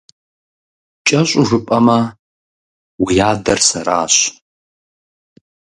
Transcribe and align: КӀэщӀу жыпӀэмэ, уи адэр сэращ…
КӀэщӀу 1.07 1.43
жыпӀэмэ, 1.47 1.99
уи 3.03 3.15
адэр 3.29 3.59
сэращ… 3.67 4.15